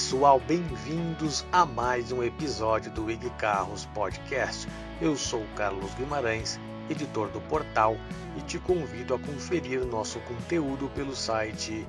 [0.00, 4.66] pessoal, bem-vindos a mais um episódio do IG Carros Podcast.
[4.98, 7.98] Eu sou Carlos Guimarães, editor do portal,
[8.34, 11.86] e te convido a conferir nosso conteúdo pelo site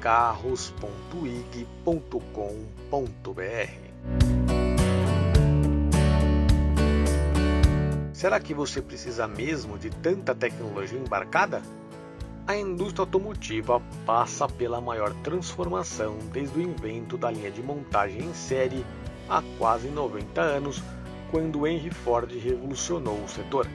[0.00, 0.72] carros.ig.com.br.
[8.14, 11.60] Será que você precisa mesmo de tanta tecnologia embarcada?
[12.44, 18.34] A indústria automotiva passa pela maior transformação desde o invento da linha de montagem em
[18.34, 18.84] série
[19.28, 20.82] há quase 90 anos,
[21.30, 23.68] quando Henry Ford revolucionou o setor.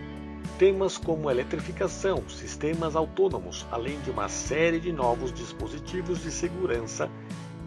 [0.60, 7.10] Temas como eletrificação, sistemas autônomos, além de uma série de novos dispositivos de segurança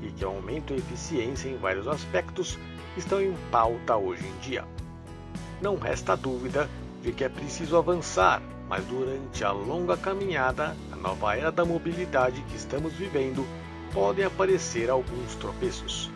[0.03, 2.59] e que aumentam a eficiência em vários aspectos,
[2.95, 4.67] estão em pauta hoje em dia.
[5.63, 6.69] Não resta dúvida
[7.03, 12.41] de que é preciso avançar, mas durante a longa caminhada, a nova era da mobilidade
[12.43, 13.45] que estamos vivendo,
[13.93, 16.09] podem aparecer alguns tropeços.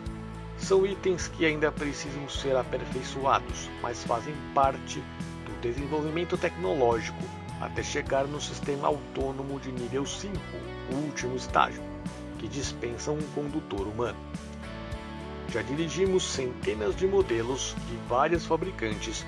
[0.57, 5.03] São itens que ainda precisam ser aperfeiçoados, mas fazem parte
[5.45, 7.21] do desenvolvimento tecnológico
[7.59, 10.33] até chegar no sistema autônomo de nível 5,
[10.93, 11.83] o último estágio,
[12.39, 14.17] que dispensa um condutor humano.
[15.49, 19.25] Já dirigimos centenas de modelos de vários fabricantes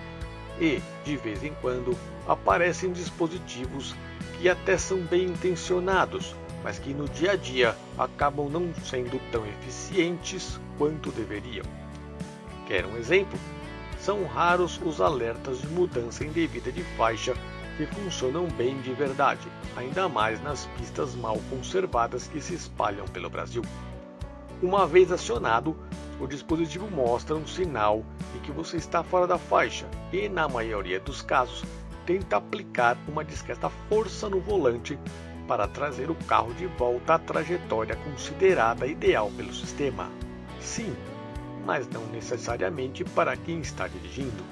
[0.59, 3.95] e, de vez em quando, aparecem dispositivos
[4.37, 9.45] que até são bem intencionados, mas que no dia a dia acabam não sendo tão
[9.45, 11.65] eficientes quanto deveriam.
[12.67, 13.37] Quer um exemplo?
[13.99, 17.33] São raros os alertas de mudança indevida de faixa
[17.77, 23.29] que funcionam bem de verdade, ainda mais nas pistas mal conservadas que se espalham pelo
[23.29, 23.61] Brasil.
[24.61, 25.77] Uma vez acionado,
[26.19, 30.99] o dispositivo mostra um sinal de que você está fora da faixa e, na maioria
[30.99, 31.63] dos casos,
[32.05, 34.97] tenta aplicar uma discreta força no volante
[35.47, 40.09] para trazer o carro de volta à trajetória considerada ideal pelo sistema.
[40.59, 40.95] Sim,
[41.65, 44.43] mas não necessariamente para quem está dirigindo.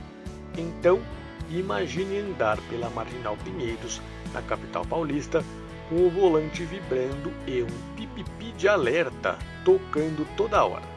[0.58, 1.02] Então,
[1.50, 4.02] imagine andar pela Marginal Pinheiros,
[4.34, 5.44] na capital paulista,
[5.90, 10.95] com o volante vibrando e um pipipi de alerta tocando toda hora.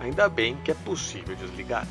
[0.00, 1.86] Ainda bem que é possível desligar.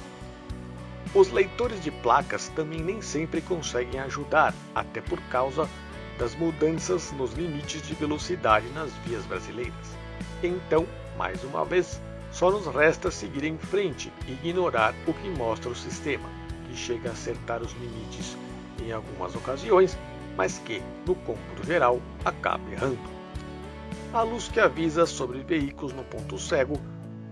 [1.14, 5.70] Os leitores de placas também nem sempre conseguem ajudar, até por causa
[6.18, 9.98] das mudanças nos limites de velocidade nas vias brasileiras.
[10.44, 10.86] Então,
[11.18, 12.02] mais uma vez,
[12.32, 16.30] só nos resta seguir em frente e ignorar o que mostra o sistema,
[16.68, 18.38] que chega a acertar os limites
[18.84, 19.98] em algumas ocasiões
[20.38, 23.18] mas que, no cômputo geral, acaba errando.
[24.14, 26.80] A luz que avisa sobre veículos no ponto cego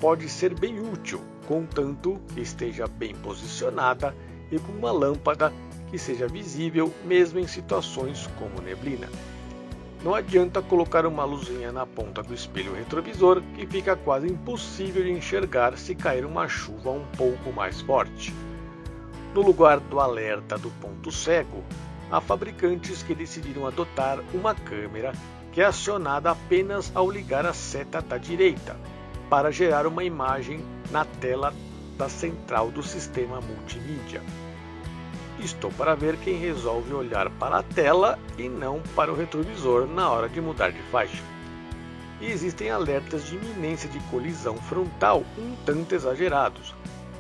[0.06, 4.16] pode ser bem útil, contanto que esteja bem posicionada
[4.52, 5.52] e com uma lâmpada
[5.90, 9.10] que seja visível mesmo em situações como neblina.
[10.04, 15.10] Não adianta colocar uma luzinha na ponta do espelho retrovisor que fica quase impossível de
[15.10, 18.32] enxergar se cair uma chuva um pouco mais forte.
[19.34, 21.64] No lugar do alerta do ponto cego,
[22.12, 25.14] há fabricantes que decidiram adotar uma câmera
[25.52, 28.78] que é acionada apenas ao ligar a seta da direita,
[29.30, 31.54] para gerar uma imagem na tela
[31.98, 34.22] da central do sistema multimídia.
[35.40, 40.10] Estou para ver quem resolve olhar para a tela e não para o retrovisor na
[40.10, 41.22] hora de mudar de faixa.
[42.22, 46.74] E existem alertas de iminência de colisão frontal um tanto exagerados,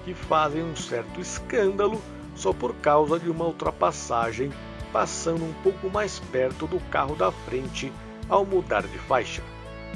[0.05, 2.01] que fazem um certo escândalo
[2.35, 4.51] só por causa de uma ultrapassagem
[4.95, 7.91] passando um pouco mais perto do carro da frente
[8.29, 9.43] ao mudar de faixa.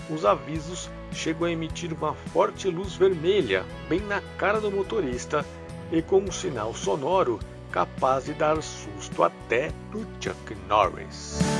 [0.09, 5.45] Os avisos chegam a emitir uma forte luz vermelha bem na cara do motorista
[5.91, 7.39] e com um sinal sonoro
[7.71, 11.58] capaz de dar susto até no Chuck Norris.